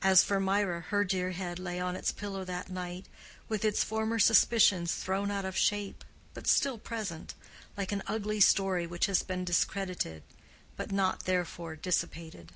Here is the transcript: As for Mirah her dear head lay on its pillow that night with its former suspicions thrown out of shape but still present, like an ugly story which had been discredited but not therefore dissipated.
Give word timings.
As 0.00 0.22
for 0.22 0.38
Mirah 0.38 0.80
her 0.90 1.02
dear 1.02 1.32
head 1.32 1.58
lay 1.58 1.80
on 1.80 1.96
its 1.96 2.12
pillow 2.12 2.44
that 2.44 2.68
night 2.70 3.06
with 3.48 3.64
its 3.64 3.82
former 3.82 4.20
suspicions 4.20 4.94
thrown 4.94 5.28
out 5.28 5.44
of 5.44 5.56
shape 5.56 6.04
but 6.34 6.46
still 6.46 6.78
present, 6.78 7.34
like 7.76 7.90
an 7.90 8.04
ugly 8.06 8.38
story 8.40 8.86
which 8.86 9.06
had 9.06 9.26
been 9.26 9.44
discredited 9.44 10.22
but 10.76 10.92
not 10.92 11.24
therefore 11.24 11.74
dissipated. 11.74 12.52